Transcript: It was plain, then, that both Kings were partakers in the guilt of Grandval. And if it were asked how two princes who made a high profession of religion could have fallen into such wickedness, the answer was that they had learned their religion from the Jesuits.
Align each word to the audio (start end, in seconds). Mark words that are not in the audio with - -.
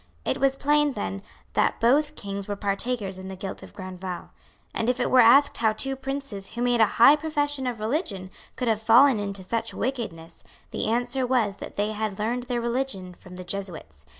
It 0.25 0.39
was 0.39 0.55
plain, 0.55 0.93
then, 0.93 1.21
that 1.53 1.79
both 1.79 2.15
Kings 2.15 2.47
were 2.47 2.55
partakers 2.55 3.19
in 3.19 3.27
the 3.27 3.35
guilt 3.35 3.61
of 3.61 3.75
Grandval. 3.75 4.31
And 4.73 4.89
if 4.89 4.99
it 4.99 5.11
were 5.11 5.19
asked 5.19 5.57
how 5.57 5.73
two 5.73 5.95
princes 5.95 6.53
who 6.55 6.63
made 6.63 6.81
a 6.81 6.87
high 6.97 7.15
profession 7.15 7.67
of 7.67 7.79
religion 7.79 8.31
could 8.55 8.67
have 8.67 8.81
fallen 8.81 9.19
into 9.19 9.43
such 9.43 9.75
wickedness, 9.75 10.43
the 10.71 10.87
answer 10.89 11.27
was 11.27 11.57
that 11.57 11.75
they 11.75 11.91
had 11.91 12.17
learned 12.17 12.45
their 12.47 12.59
religion 12.61 13.13
from 13.13 13.35
the 13.35 13.43
Jesuits. 13.43 14.07